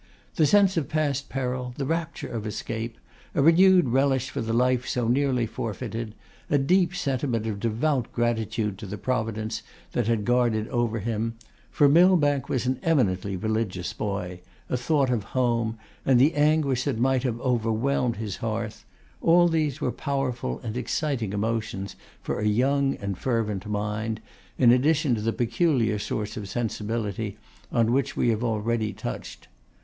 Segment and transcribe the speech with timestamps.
[0.33, 2.97] The sense of past peril, the rapture of escape,
[3.35, 6.15] a renewed relish for the life so nearly forfeited,
[6.49, 9.61] a deep sentiment of devout gratitude to the providence
[9.91, 11.35] that had guarded over him,
[11.69, 14.41] for Millbank was an eminently religious boy,
[14.71, 18.85] a thought of home, and the anguish that might have overwhelmed his hearth;
[19.21, 24.19] all these were powerful and exciting emotions for a young and fervent mind,
[24.57, 27.37] in addition to the peculiar source of sensibility
[27.71, 29.47] on which we have already touched.